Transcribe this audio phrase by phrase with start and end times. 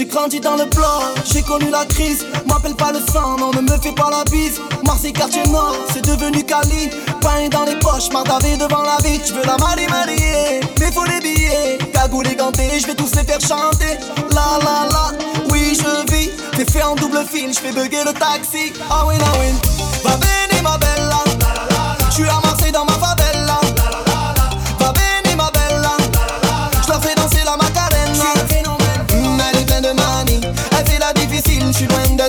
[0.00, 2.24] J'ai grandi dans le bloc, j'ai connu la crise.
[2.46, 4.58] M'appelle pas le sang, non, ne me fais pas la bise.
[4.82, 6.88] Marseille, quartier nord, c'est devenu Cali.
[7.20, 9.20] Pain dans les poches, mardavé devant la vie.
[9.20, 11.76] Tu veux la marier, marier, mais faut les billets.
[11.92, 13.98] Cagoule et ganté, je vais tous les faire chanter.
[14.30, 15.12] La la la,
[15.50, 16.30] oui, je vis.
[16.52, 18.72] T'es fait en double fil, je fais bugger le taxi.
[18.88, 19.52] Ah oui, ah oui.
[20.02, 21.24] Va venir, ma bella.
[22.08, 22.59] Je suis à ma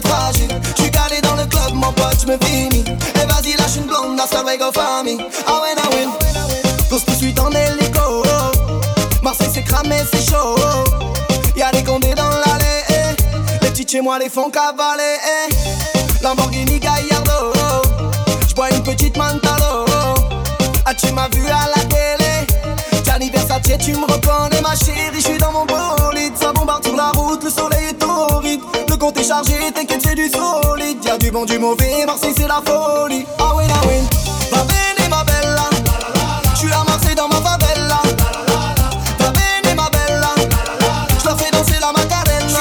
[0.02, 0.62] d'être fragile.
[0.76, 2.84] Je suis calé dans le club, mon pote, je me finis.
[3.16, 5.18] Et vas-y, lâche une blonde, hasta luego, famille.
[5.48, 6.08] Ah ouais, ah ouais.
[6.90, 8.24] Tous tout de suite en hélico.
[9.22, 10.56] Marseille, c'est cramé, c'est chaud.
[11.56, 13.16] Y'a des condés dans l'allée.
[13.62, 15.18] Les petits chez moi les font cavaler.
[16.22, 17.54] Lamborghini Gallardo.
[18.48, 19.86] J'bois une petite Mantalo.
[20.86, 22.48] Ah, tu m'as vu à la télé?
[23.06, 25.20] Gianni Versace, tu me reconnais, ma chérie.
[25.20, 26.01] J'suis dans mon bolide.
[29.02, 31.04] Compte est chargé, t'inquiète, c'est du solide.
[31.04, 32.06] Y'a du bon, du mauvais.
[32.06, 33.26] Marseille, c'est la folie.
[33.40, 33.96] Ah oui, ah oui.
[34.52, 35.70] Va venir, ma bella.
[36.54, 38.00] J'suis à Marseille dans ma favela.
[39.18, 40.36] Va venir, ma bella.
[41.20, 42.60] J'la fais danser la macarena.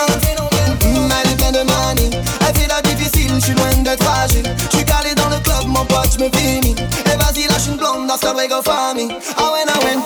[0.82, 2.10] Mm, Elle est pleine de manie.
[2.48, 4.56] Elle fait la difficile, j'suis loin d'être fragile.
[4.72, 6.74] J'suis calé dans le club, mon pote, j'me finis.
[7.04, 9.14] Et vas-y, lâche une blonde, hasta luego, famille.
[9.36, 9.98] Ah ouais, ah ouais.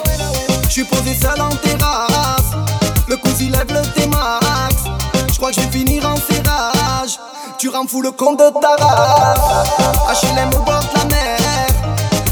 [0.68, 1.73] J'suis posé seul en terrasse.
[7.74, 10.22] Rends fou le compte de ta race.
[10.22, 11.38] HLM au bord de la mer.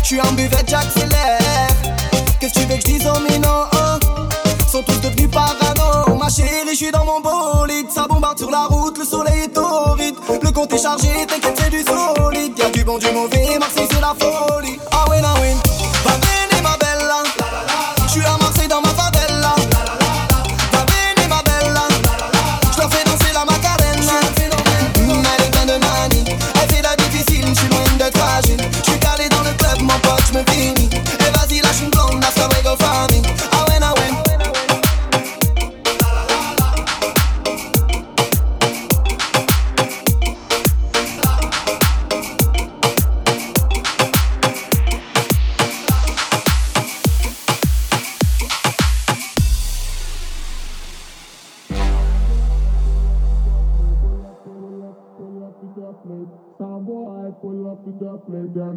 [0.03, 1.69] J'suis en buvette, j'accélère.
[2.39, 3.67] Qu'est-ce que tu veux que j'dise aux minots
[4.71, 6.17] Sont tous devenus parano.
[6.17, 7.91] Ma chérie, j'suis dans mon bolide.
[7.91, 10.15] Ça bombarde sur la route, le soleil est torride.
[10.43, 12.59] Le compte est chargé, t'inquiète, c'est du solide.
[12.59, 14.79] Y'a du bon, du mauvais, Marseille, c'est la folie.
[14.93, 15.56] Ah oui, ah oui.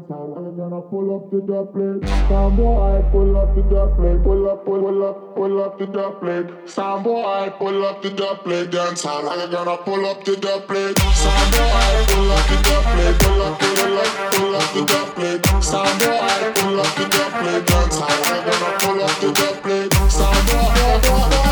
[0.08, 0.34] Hall.
[0.38, 2.10] I'm gonna pull up to the plate.
[2.30, 6.12] Some boy pull up to the plate, pull up, pull, up, pull up to the
[6.20, 6.70] plate.
[6.70, 9.28] Some boy pull up to the plate, dance hall.
[9.30, 10.98] I'm gonna pull up to the plate.
[11.00, 15.02] Some boy pull up to the plate, pull up, pull up, pull up to the
[15.16, 15.64] plate.
[15.64, 18.22] Some boy pull up to the plate, dance hall.
[18.26, 19.94] I'm gonna pull up to the plate.
[20.10, 21.45] Some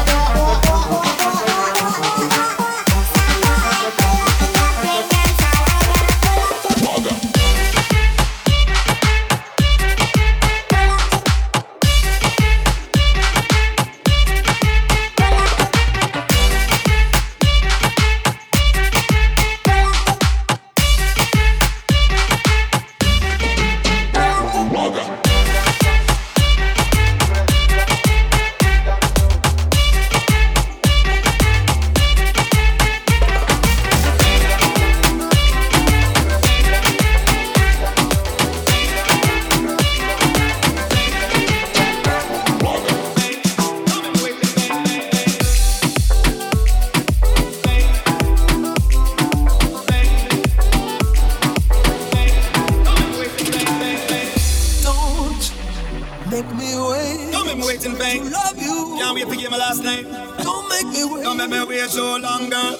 [58.13, 58.31] make me wait in vain.
[58.31, 58.97] To love you.
[59.00, 60.06] Can't wait to get my last name.
[60.44, 61.24] Don't make me wait.
[61.24, 62.78] Don't make me wait so long, girl.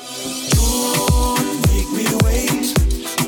[0.52, 2.74] Don't make me wait.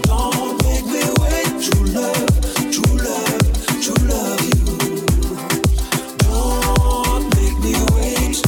[0.03, 1.51] Don't make me wait.
[1.63, 2.27] True love,
[2.71, 3.41] true love,
[3.81, 4.65] true love you.
[6.17, 8.41] Don't make me wait.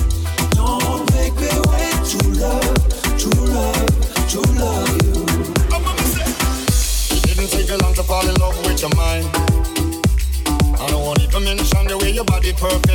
[0.51, 1.97] Don't make me wait.
[2.07, 2.77] True love,
[3.17, 3.87] true love,
[4.29, 5.13] true love you.
[7.15, 9.27] It didn't take you long to fall in love with your mind.
[10.79, 12.86] I don't want even mention the way your body perfectly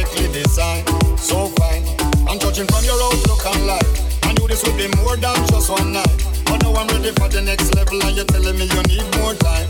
[4.88, 6.18] be more than just one night.
[6.46, 9.34] But now I'm ready for the next level, and you're telling me you need more
[9.38, 9.68] time.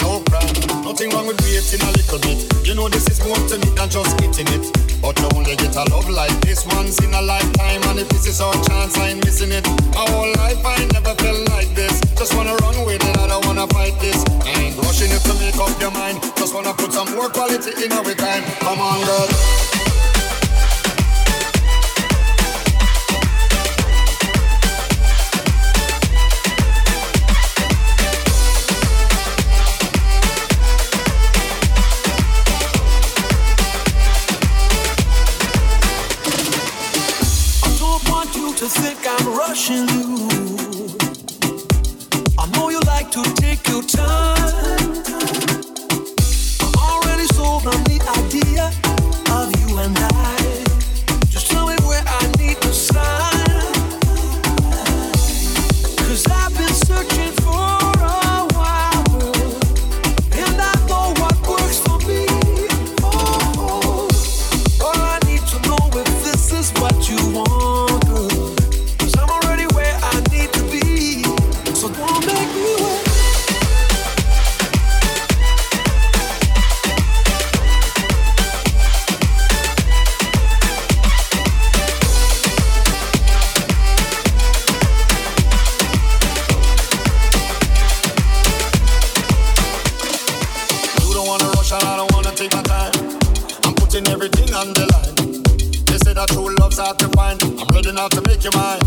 [0.00, 0.54] No crime,
[0.84, 2.38] nothing wrong with waiting a little bit.
[2.64, 4.64] You know this is more to me than just hitting it.
[5.02, 8.26] But you only get a love like this once in a lifetime, and if this
[8.26, 9.66] is our chance, I ain't missing it.
[9.92, 12.00] My whole life I never felt like this.
[12.16, 14.24] Just wanna run with it, I don't wanna fight this.
[14.40, 16.22] I ain't rushing you to make up your mind.
[16.36, 18.42] Just wanna put some more quality in our time.
[18.64, 19.95] Come on, girl.
[39.48, 40.05] washing
[94.56, 95.14] on the line.
[95.84, 97.42] They say that true love's hard to find.
[97.42, 98.85] I'm ready now to make you mine.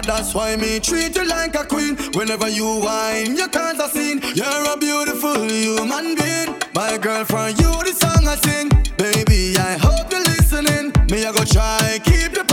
[0.00, 1.94] And that's why me treat you like a queen.
[2.14, 4.18] Whenever you whine, you can't have scene.
[4.34, 6.56] You're a beautiful human being.
[6.74, 8.70] My girl, for you, the song I sing.
[8.96, 10.94] Baby, I hope you're listening.
[11.10, 12.44] Me, I go try, keep you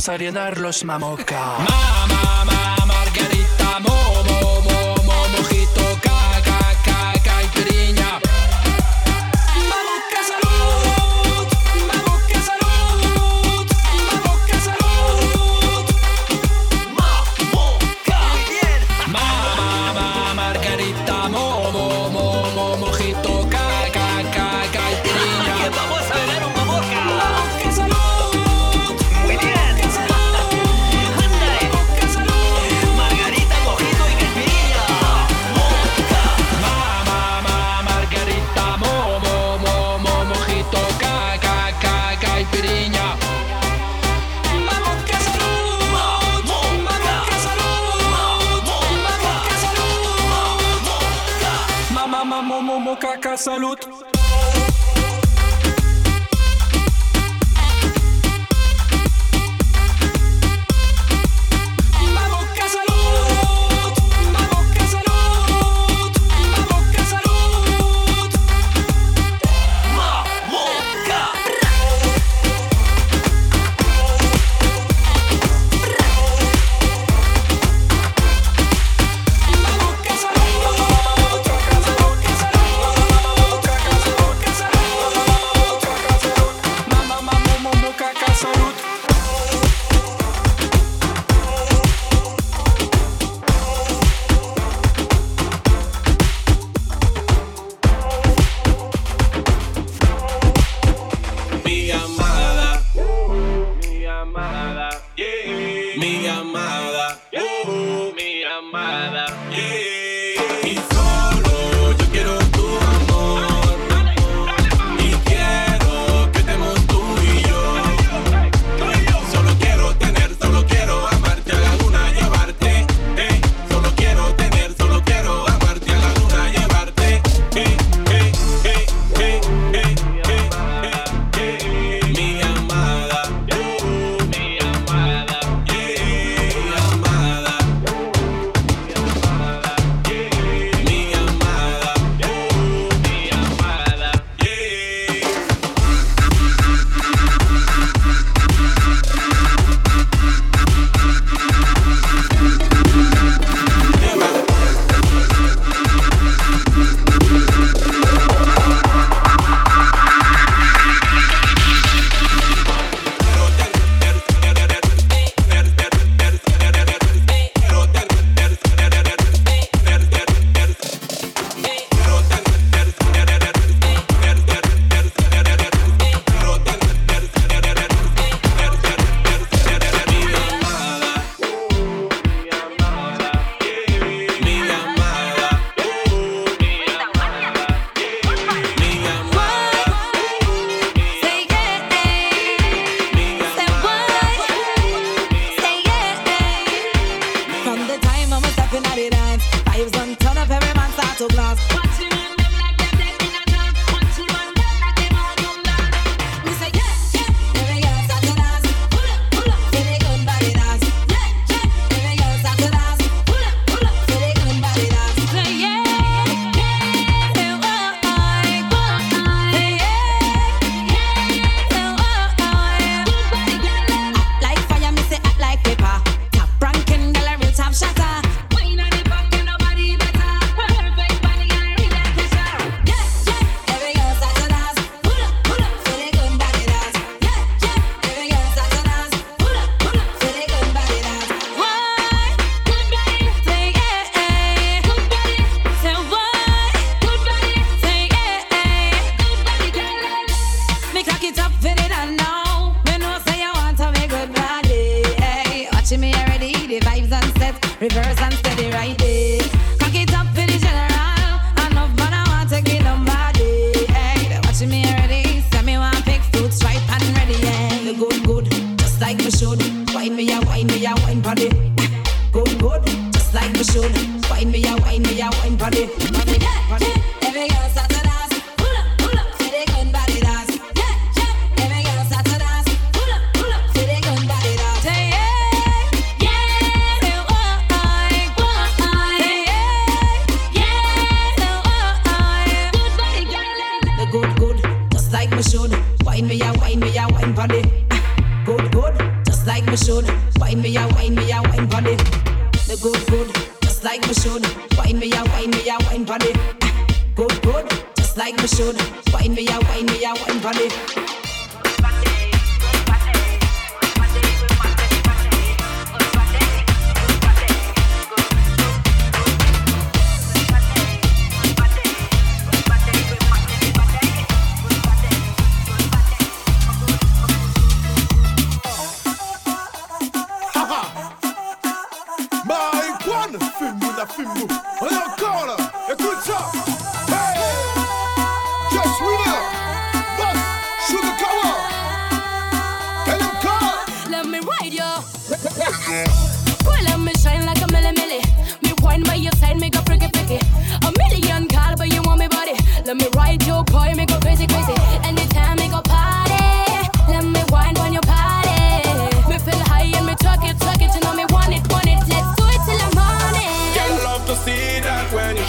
[0.00, 1.58] vamos a llenar los mamoca.
[1.58, 4.69] Mamá, ma, ma, Margarita, mo, mo, mo.
[53.40, 53.99] salut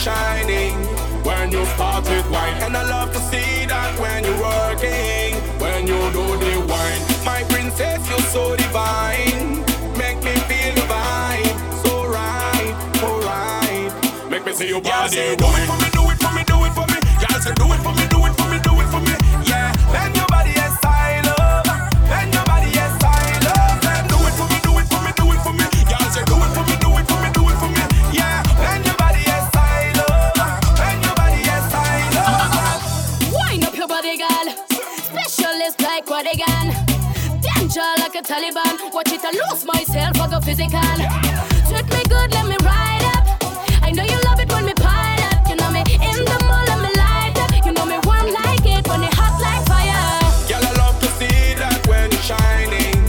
[0.01, 0.73] shining
[1.23, 2.55] when you start with wine.
[2.63, 7.01] And I love to see that when you're working, when you do the wine.
[7.23, 9.61] My princess, you're so divine.
[9.97, 11.53] Make me feel divine,
[11.83, 14.29] so right, So right.
[14.31, 15.90] Make me see your body yeah, wine.
[38.21, 38.93] a Taliban.
[38.93, 40.81] Watch it, I lose myself, I go physical.
[41.67, 43.23] Treat me good, let me ride up.
[43.81, 45.47] I know you love it when me pile up.
[45.49, 47.51] You know me in the mall and me light up.
[47.65, 50.21] You know me warm like it when it hot like fire.
[50.49, 52.99] Girl, I love to see that when you shining,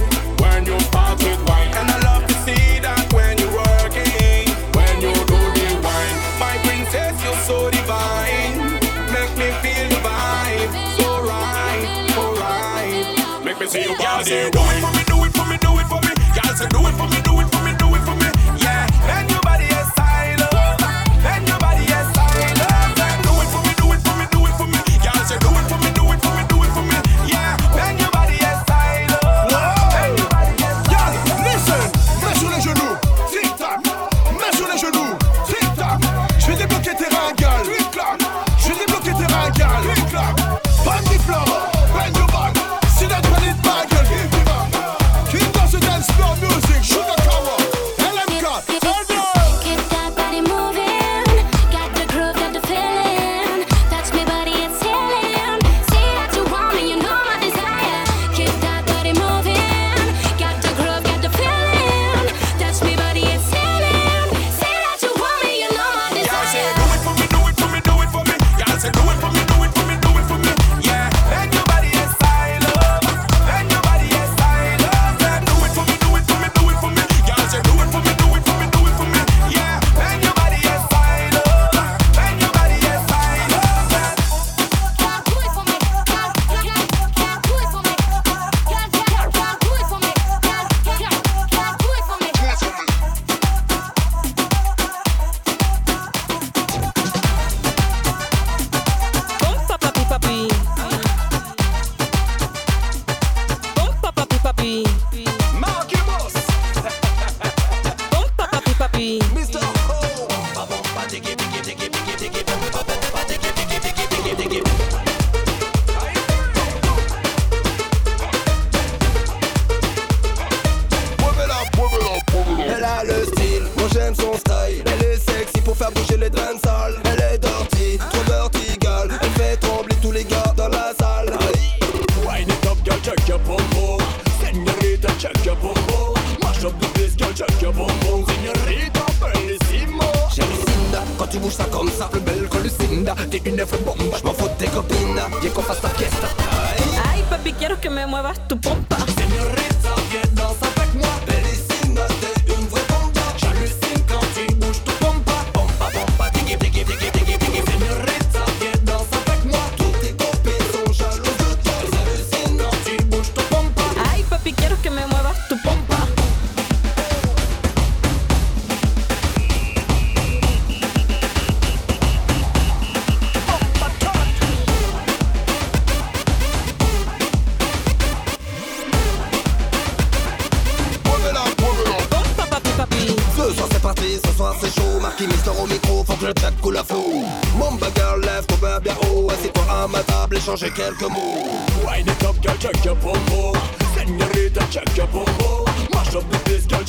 [0.41, 1.73] when you with wine.
[1.77, 6.17] And I love to see that when you working, when you do the wine.
[6.41, 8.81] My princess, you're so divine.
[9.13, 11.83] Make me feel the vibe, so right.
[13.45, 15.02] Make me see your body wine
[16.99, 17.32] for me.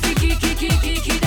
[0.00, 1.23] kiki kiki kiki kiki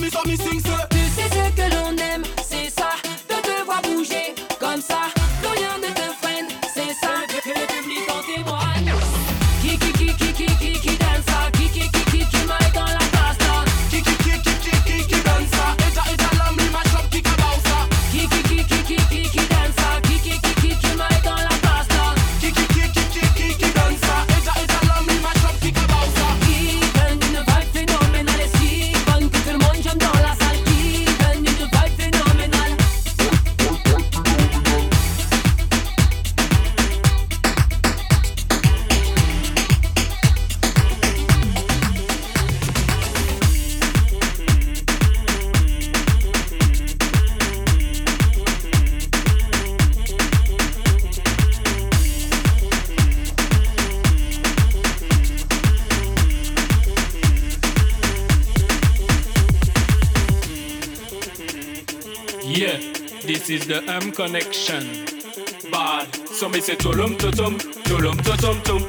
[0.00, 0.89] me, so me sing say
[64.10, 65.06] M connection.
[65.70, 68.82] Bad, so me say tulum tutum, tulum tutum tum.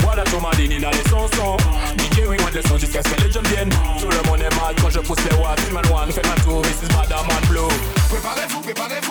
[0.00, 1.56] Voilà ton madini dans les chansons
[1.98, 4.74] DJ Wing les sons jusqu'à ce que les jeunes viennent Tout le monde est mal
[4.80, 7.60] quand je pousse les watts Man one, faites ma tour, is Madame Man Blue.
[8.08, 9.03] Préparez-vous, préparez-vous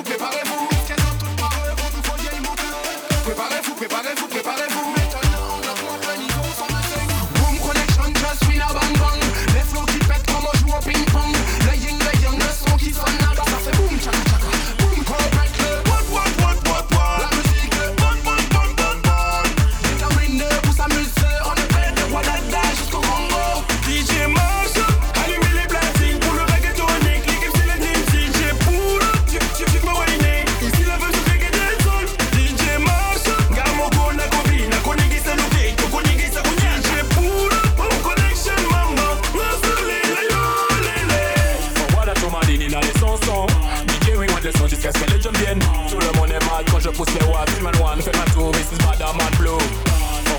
[45.23, 45.59] sons viennent
[45.89, 47.62] Tout le monde est mal quand je pousse les watts.
[47.62, 49.63] Man one, faites ma tour, is Madame Man Blue.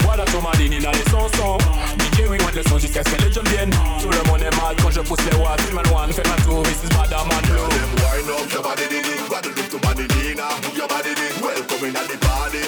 [0.02, 1.58] Voilà ton madini dans les chansons
[1.98, 3.74] DJ Wing les sons jusqu'à ce que les jeunes viennent.
[4.00, 5.72] Tout le monde est mal quand je pousse les watts.
[5.72, 7.64] Man one, faites ma tour, is Madame Man Blue.
[7.64, 9.14] Wind up your body, did it.
[9.44, 10.48] You do to body, Dina?
[10.62, 12.63] Move your body, did Welcome in at the party.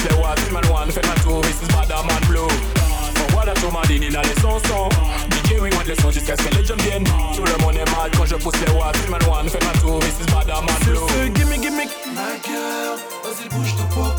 [0.00, 2.48] Les watts Man one, faites ma tour, this is Madame Man Blue
[3.32, 4.88] Voilà ton madini dans les chansons
[5.30, 7.04] DJ Wing les sons jusqu'à ce que les jeunes viennent.
[7.34, 9.98] Tout le monde est mal quand je pousse les watts Man one, faites ma tour,
[10.00, 14.16] this is Madame Man Blue Gimme, gimme, my girl, vas-y bouge ton pop.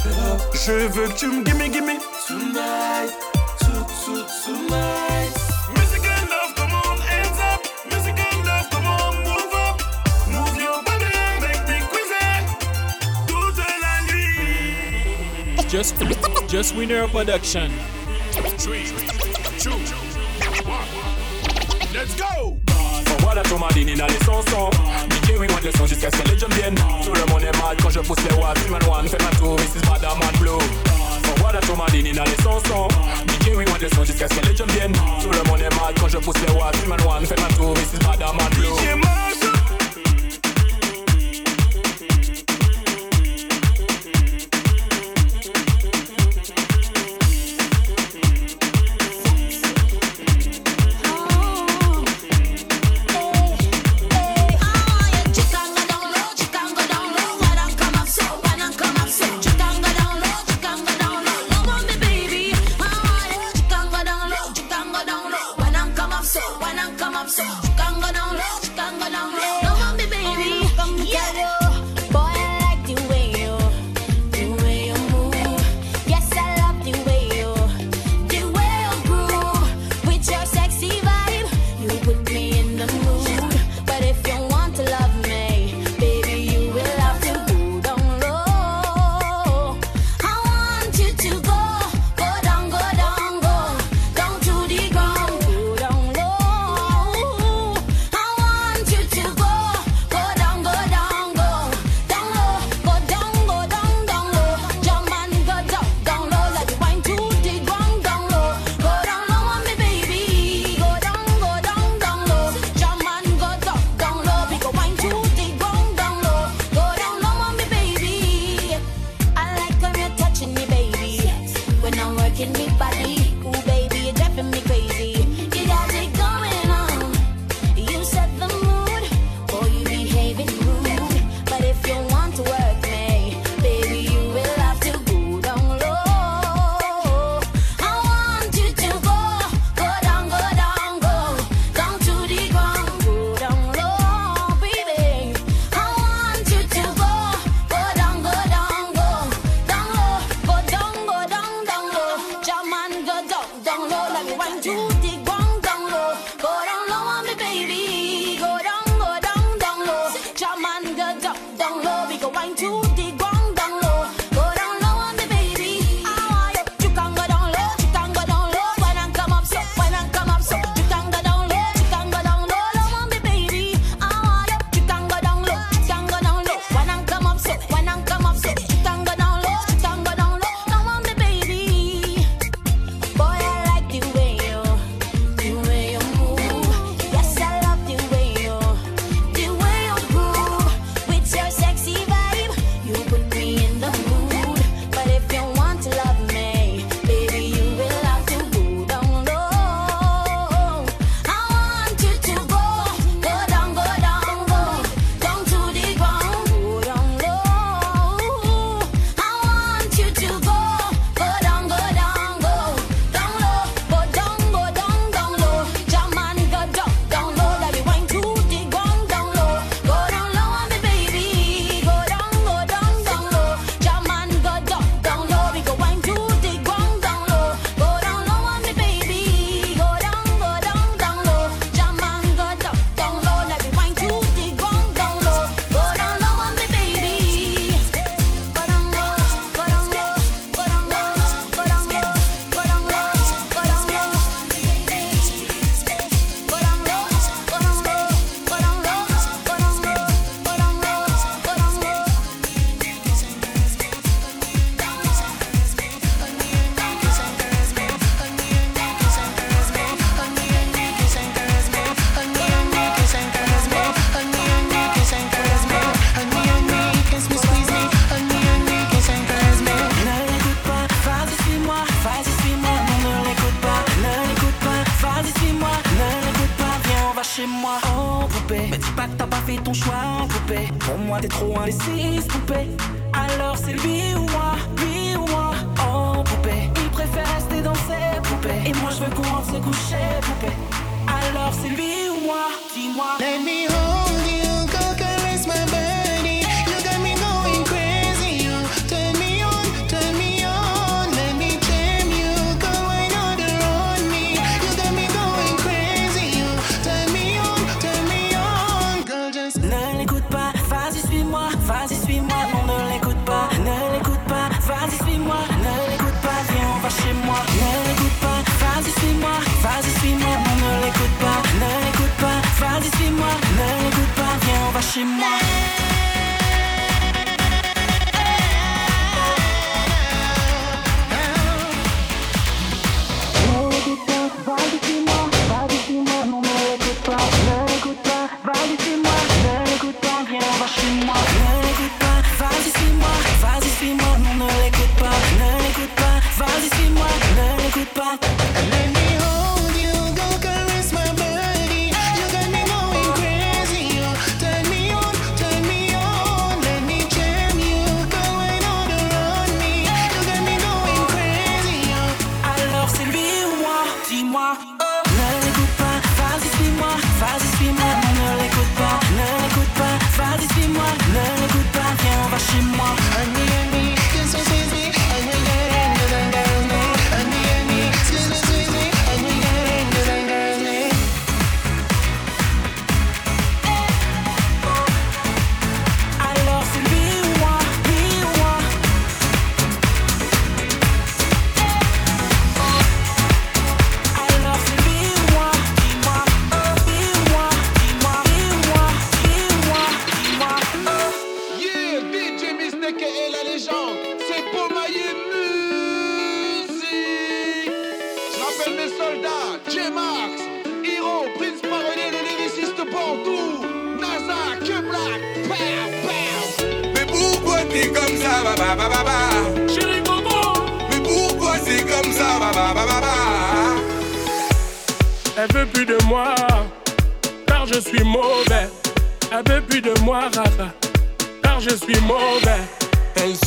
[0.53, 3.13] Je veux que tu me gimme, gimme, tonight,
[15.73, 15.95] Just,
[16.47, 17.71] just Winner Production.
[18.59, 18.85] Three,
[19.57, 19.71] two,
[20.69, 20.85] one.
[21.91, 22.59] Let's go!
[23.21, 24.69] Voilà ton madini dans les chansons.
[25.09, 26.75] DJ Wing les sons jusqu'à ce que les jeunes viennent.
[26.75, 28.69] Tout le monde est mal quand je pousse les watts.
[28.69, 30.61] Man one, faites ma tour, this is Madame Man Blue.
[31.37, 32.87] Voilà ton madini dans les chansons.
[33.41, 34.93] DJ Wing les sons jusqu'à ce que les jeunes viennent.
[34.93, 36.87] Tout le monde est mal quand je pousse les watts.
[36.87, 39.32] Man one, faites ma tour, this is Blue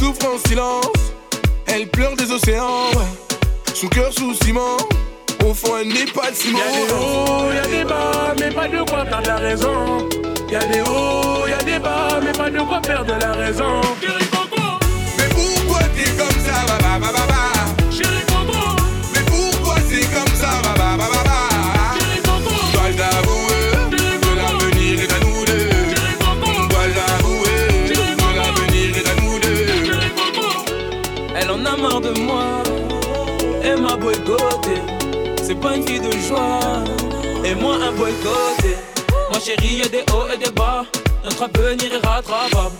[0.06, 0.86] souffre en silence,
[1.66, 2.90] elle pleure des océans.
[3.74, 4.76] Son cœur sous ciment,
[5.44, 6.58] au fond elle n'est pas de ciment.
[6.58, 10.08] Y'a des hauts, y'a des bas, mais pas de quoi perdre la raison.
[10.50, 13.80] Y'a des hauts, y'a des bas, mais pas de quoi perdre la raison.
[15.18, 18.25] Mais pourquoi t'es comme ça, ba ba ba ba ba Chérie
[35.42, 36.58] C'est pas une fille de joie,
[37.44, 38.76] et moi un boycotté.
[39.32, 40.84] Ma chérie, y'a des hauts et des bas,
[41.24, 42.74] notre avenir est rattrapable.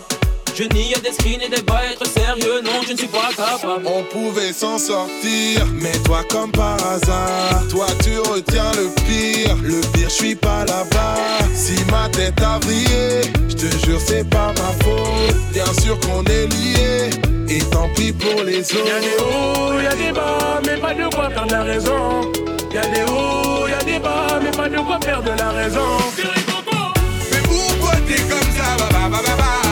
[0.57, 3.85] Je nie y'a des screens et des être sérieux, non, je ne suis pas capable.
[3.85, 9.55] On pouvait s'en sortir, mais toi comme par hasard, toi tu retiens le pire.
[9.61, 11.45] Le pire, je suis pas là-bas.
[11.53, 15.35] Si ma tête a brillé, je te jure c'est pas ma faute.
[15.53, 17.11] Bien sûr qu'on est liés,
[17.49, 19.75] et tant pis pour les Y'a des autres.
[19.75, 22.31] hauts, y'a des bas, mais pas de quoi perdre la raison.
[22.73, 25.97] Y'a des hauts, y'a des bas, mais pas de quoi perdre la raison.
[27.31, 29.66] Mais pourquoi t'es comme ça, ba ba ba ba ba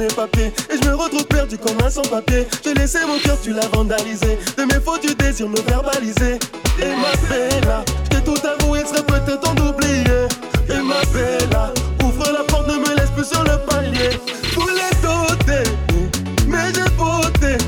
[0.00, 2.46] et je me retrouve perdu comme un sans-papier.
[2.64, 4.38] J'ai laissé mon cœur, tu l'as vandalisé.
[4.56, 6.38] De mes fautes, tu désires me verbaliser.
[6.80, 10.26] Et ma bella, je t'ai tout avoué, serait peut-être temps d'oublier.
[10.68, 11.72] Et ma bella,
[12.02, 14.10] ouvre la porte, ne me laisse plus sur le palier.
[14.54, 15.70] Voulais doter,
[16.48, 17.64] mais j'ai voté.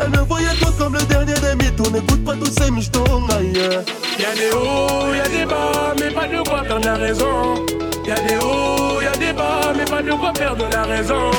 [0.00, 3.82] Elle me voyait trop comme le dernier des mythos N'écoute pas tous ces michtos ailleurs
[4.18, 7.66] Y'a des hauts, y'a des bas, mais pas de quoi perdre la raison.
[8.06, 11.30] Y'a des hauts, y'a des bas, mais pas de quoi perdre la raison.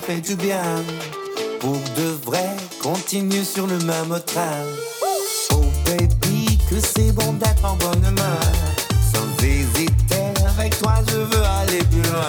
[0.00, 0.62] me fait du bien.
[1.58, 2.48] Pour de vrai,
[2.82, 4.64] continue sur le même train.
[5.52, 8.40] Oh baby, que c'est bon d'être en bonne main.
[9.12, 12.26] Sans hésiter, avec toi je veux aller plus loin.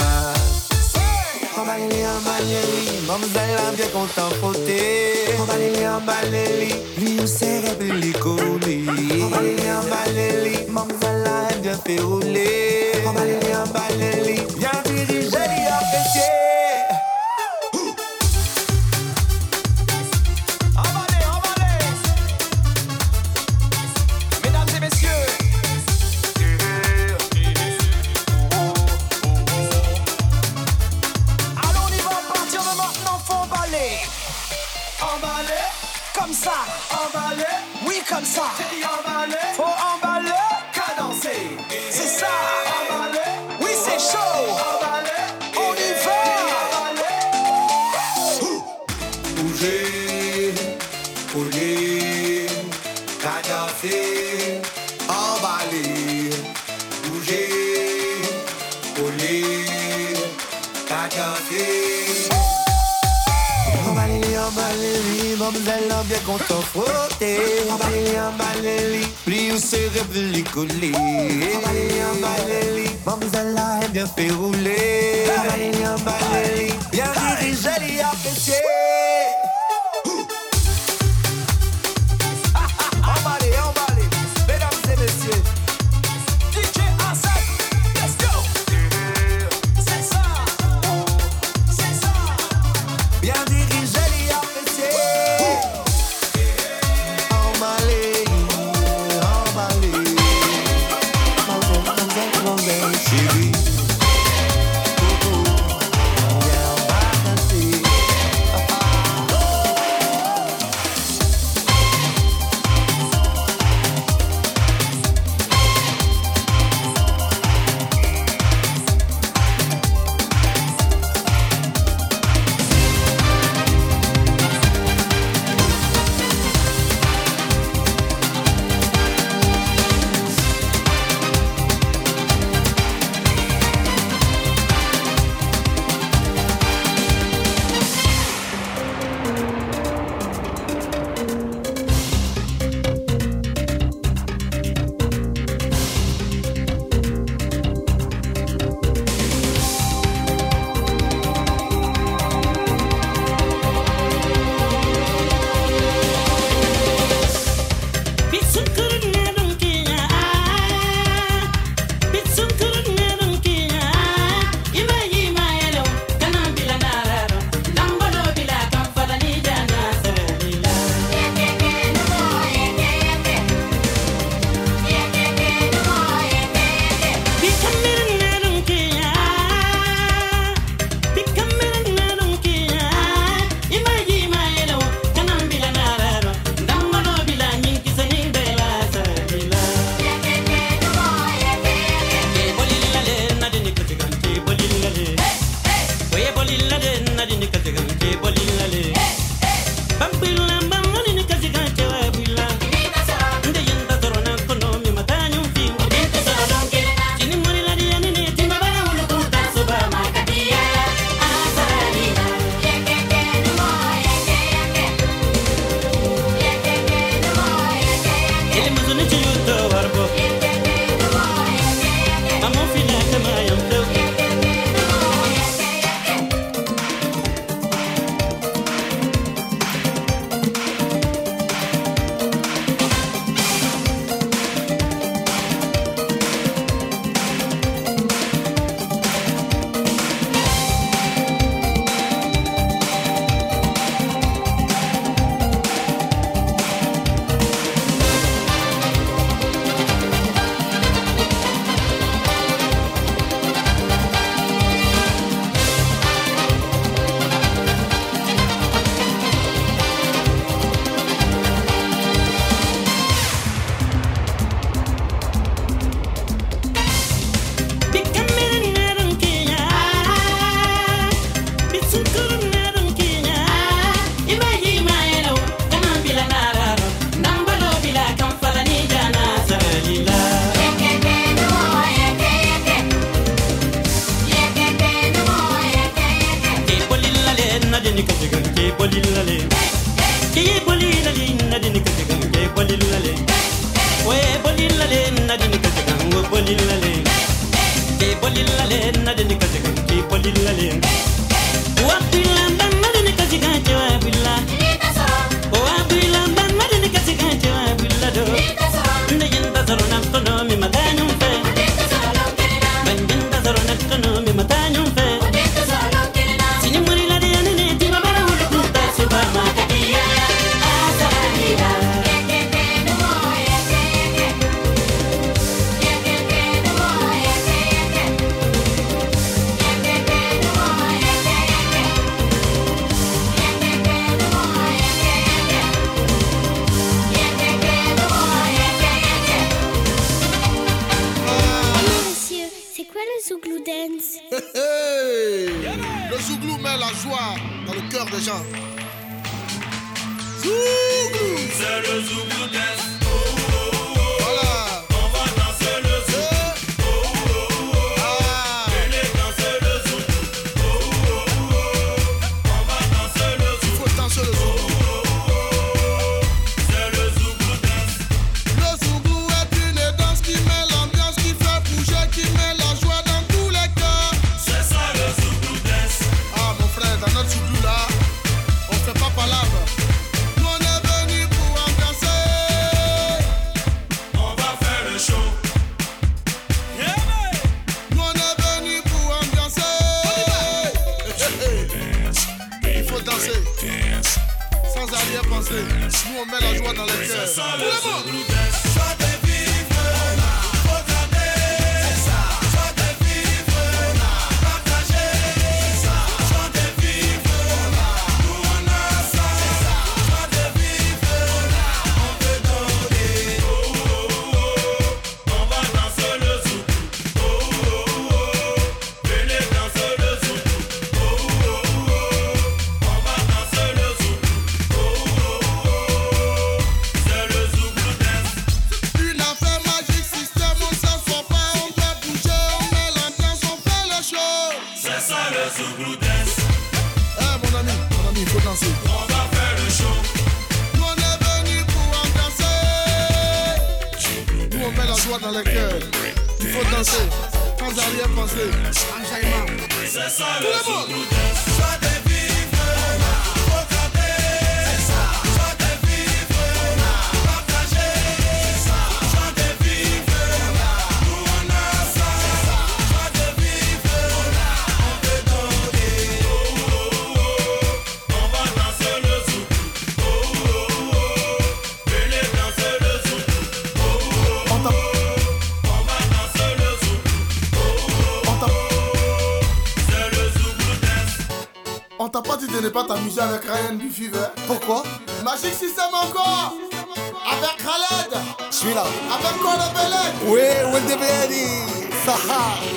[1.57, 5.35] Emballez-les, emballez-les, mademoiselle a bien content poté.
[5.39, 8.87] Emballez-les, emballez-les, lui ou ses rêves, les colis.
[9.23, 11.99] Emballez-les, emballez-les, mademoiselle a bien fait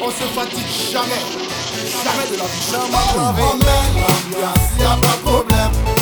[0.01, 1.23] on se fatigue jamais,
[2.05, 2.93] jamais de la vie, jamais.
[4.79, 5.94] Y'a pas de problème.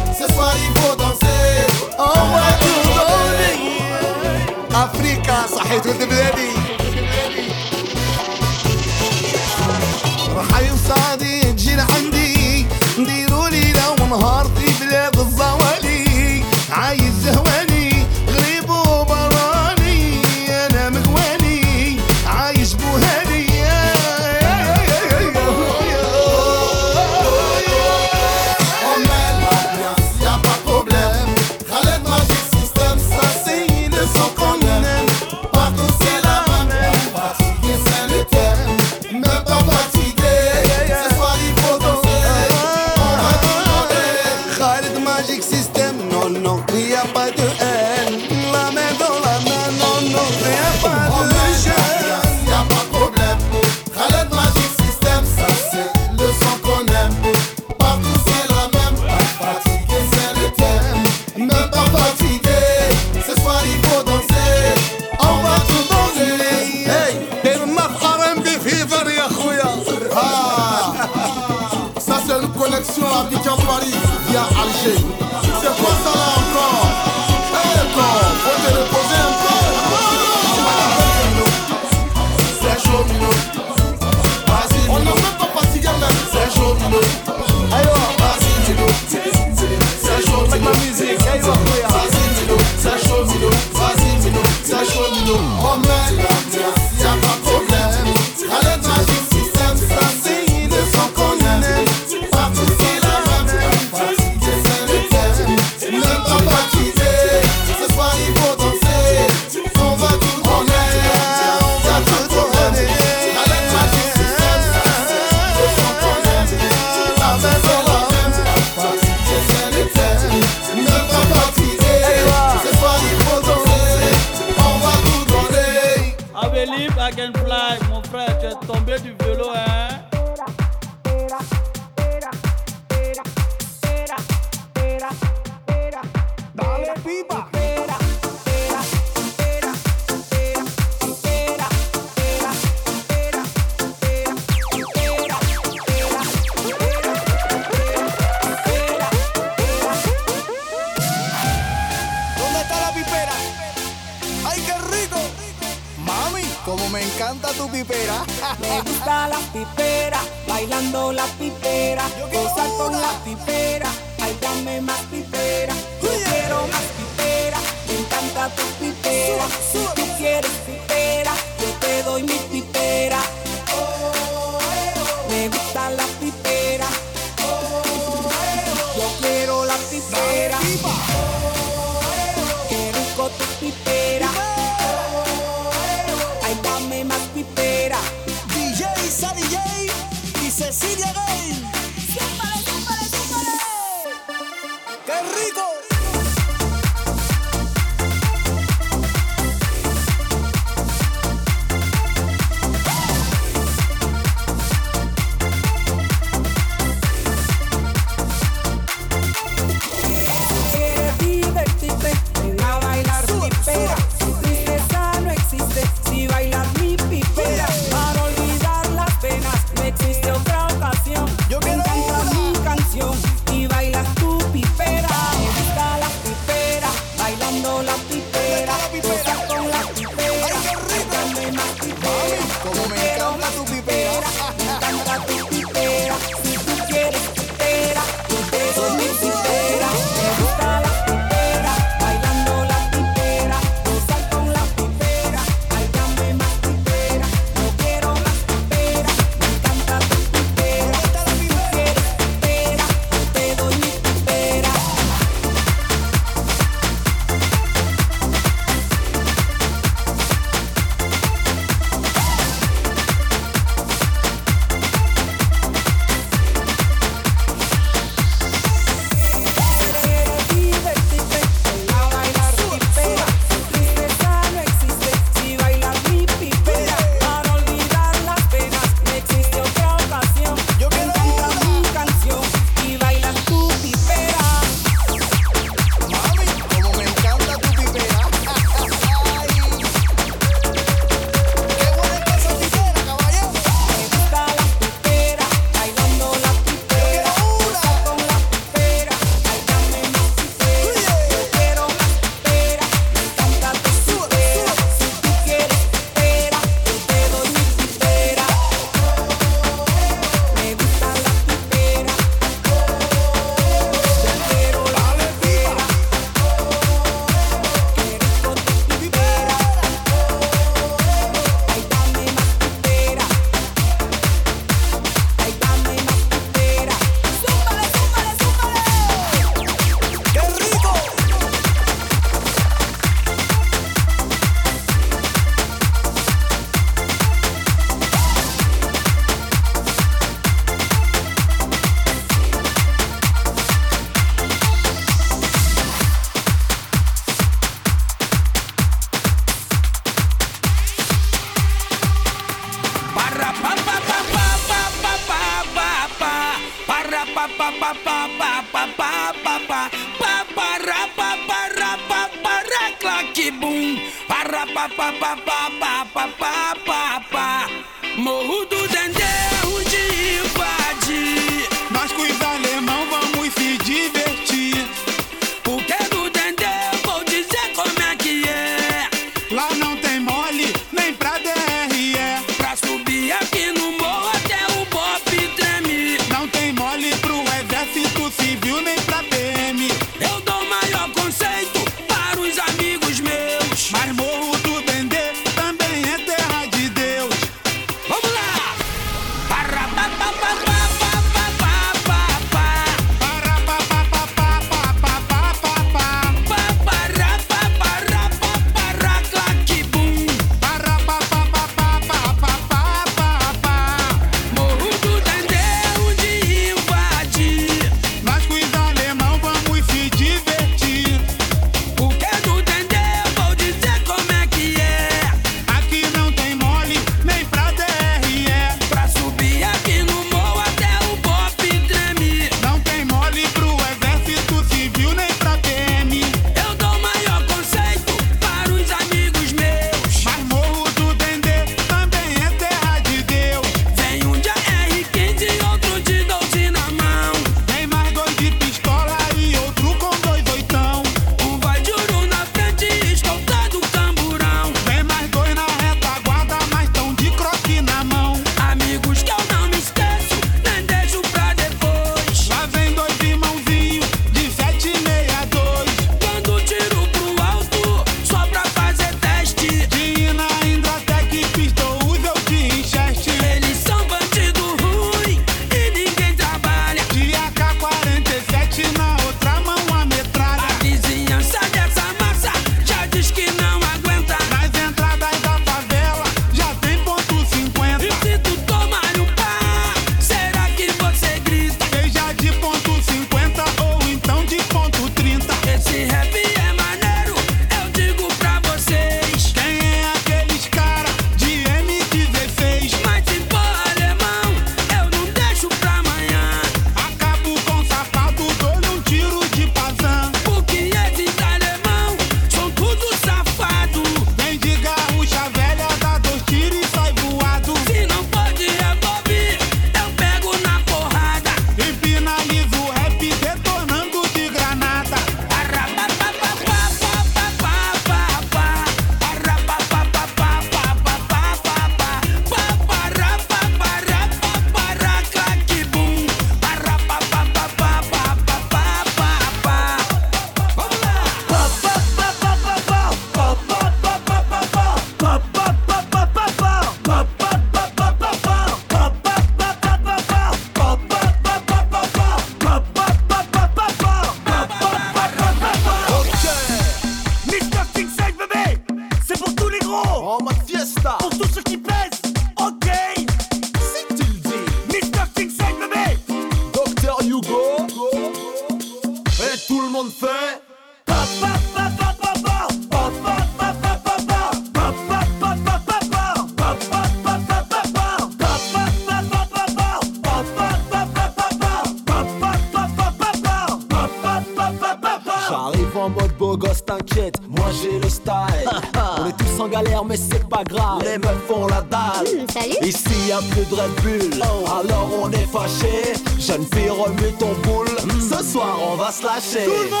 [586.00, 588.32] en mode beau gosse, t'inquiète, moi j'ai le style.
[589.18, 592.26] On est tous en galère, mais c'est pas grave, les meufs font la dalle.
[592.46, 594.68] Hmm, Ici y a plus de Red Bull, oh.
[594.68, 596.14] alors on est fâché.
[596.38, 598.20] Jeune fille, remue ton boule, hmm.
[598.20, 599.64] ce soir on va se lâcher.
[599.64, 600.00] Tout le monde!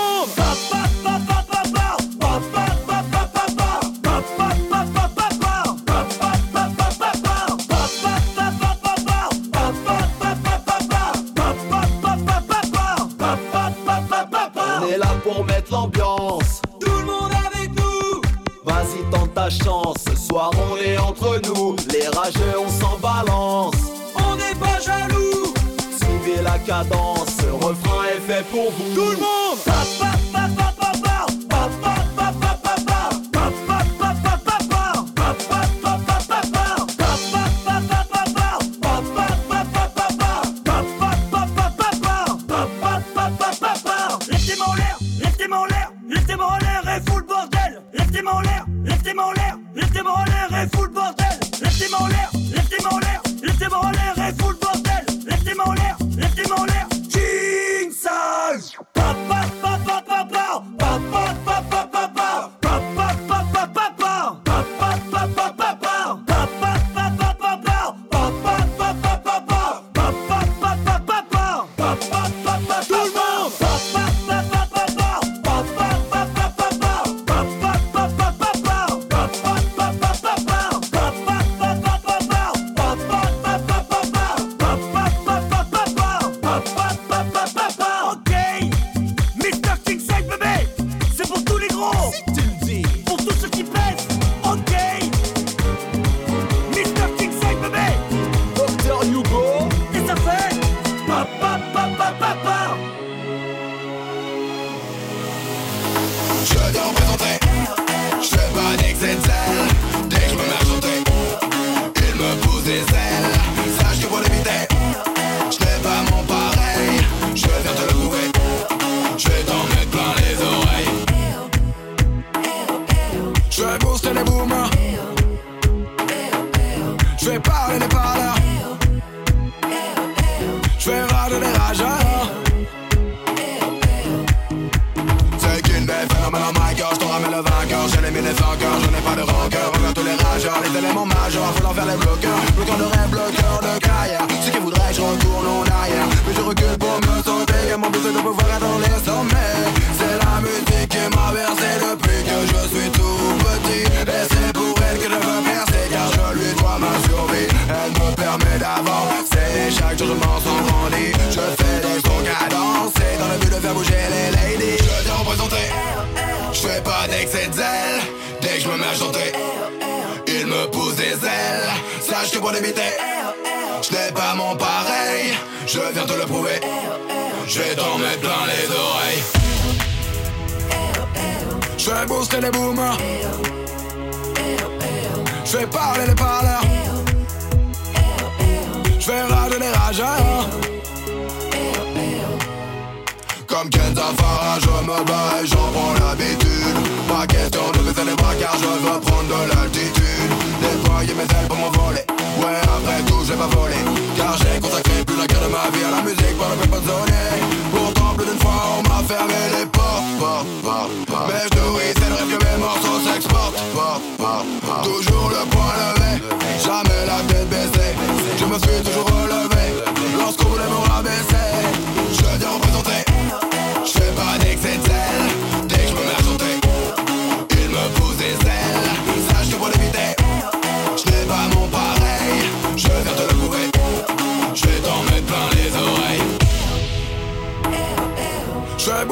[26.84, 27.28] danse.
[27.40, 28.94] Ce refrain est fait pour vous.
[28.94, 29.39] Tout le monde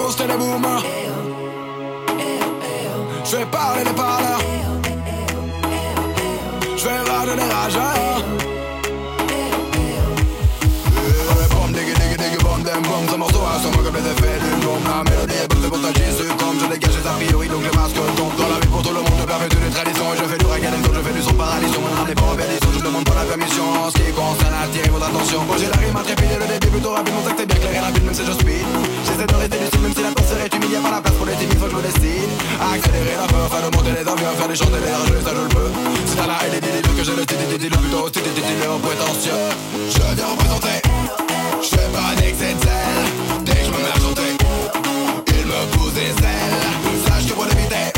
[0.09, 0.84] toast et les boomers.
[3.24, 4.40] Je vais parler des parleurs.
[6.76, 8.24] Je vais rager des rageurs.
[12.68, 15.68] Bombes, un morceau à son comme les effets d'une bombe La mélodie est bonne, c'est
[15.68, 18.61] pour tâcher ce tombe Je dégage les a priori, donc je masque tombe Dans la
[18.61, 20.70] vie pour tout le monde, je perds toutes les traditions Et je fais du reggae,
[20.70, 23.64] je fais du son paralysant Mon âme n'est pas rebellissant, je demande pas la permission
[23.90, 26.92] ce qui concerne attirer votre attention Bon, j'ai la rime à trépider, le début plutôt
[26.92, 29.59] rapide Mon acte est bien clair et rapide, même si je speed J'essaie de rester
[29.59, 31.73] lucide, même si la course est humiliée Par la place pour les timides, faut que
[31.73, 34.93] je me À accélérer la peur, faire de monter les avions Faire des chanter les
[34.95, 35.71] rageux, ça je le peux
[36.07, 39.43] Si t'as la haine dis que j'ai le titi Le plutôt titi, le prétentieux.
[39.91, 40.79] Je viens représenter
[41.62, 44.31] Je fais pas d'excès de Dès que je me mets à chanter
[45.35, 47.03] Il me pousse des ailes.
[47.09, 47.97] Sache que pour l'éviter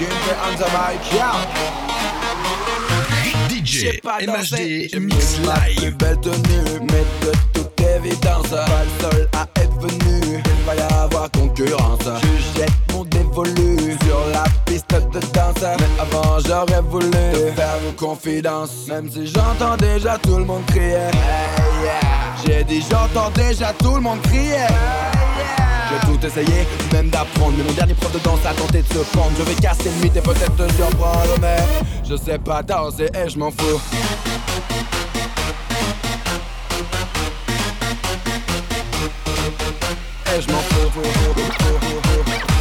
[0.00, 1.36] Jumper on the mic, yeah.
[3.50, 5.94] DJ MHD Mix Live.
[5.98, 10.40] belle tenue, mais de toute évidence, pas le seul à être venu.
[10.42, 12.00] Il va y avoir concurrence.
[12.22, 13.79] Je jette mon dévolu
[15.62, 18.86] avant, j'aurais voulu te faire une confidence.
[18.88, 21.10] Même si j'entends déjà tout le monde crier.
[22.44, 24.66] J'ai dit, j'entends déjà tout le monde crier.
[25.90, 29.00] J'ai tout essayé, même d'apprendre Mais mon dernier prof de danse a tenté de se
[29.10, 31.56] prendre Je vais casser le mythe et peut-être te surprendre Mais
[32.08, 33.80] je sais pas danser et je m'en fous
[40.26, 40.60] Et je m'en
[41.58, 42.59] Quand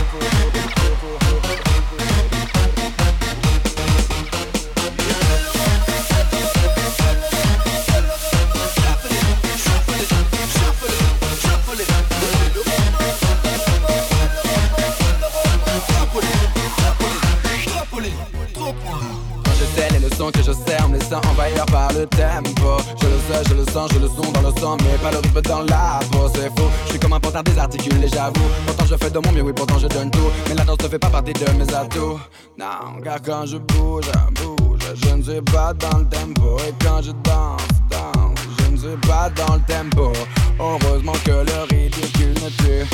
[25.44, 28.50] Dans la peau, c'est faux Je suis comme un pantin désarticulé, j'avoue.
[28.66, 30.30] Pourtant je fais de mon mieux, oui, pourtant je donne tout.
[30.48, 32.20] Mais la danse ne fait pas partie de mes atouts.
[32.58, 34.80] Non, car quand je bouge, bouge.
[34.96, 36.58] Je ne suis pas dans le tempo.
[36.68, 40.12] Et quand je danse, danse Je ne suis pas dans le tempo.
[40.60, 42.90] Heureusement que le ridicule ne tue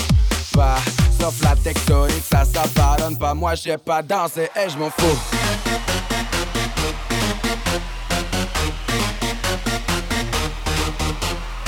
[0.54, 0.78] pas.
[1.20, 3.34] Sauf la tectonique, ça, ça pardonne pas.
[3.34, 6.15] Moi je sais pas danser et je m'en fous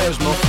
[0.08, 0.48] Et je m'en Je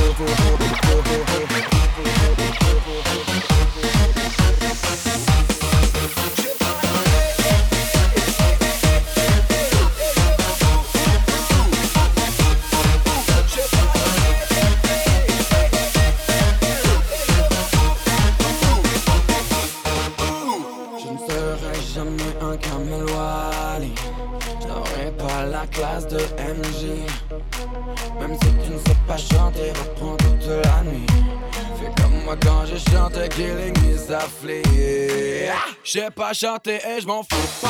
[35.91, 37.67] J'ai pas chanté et je m'en fous.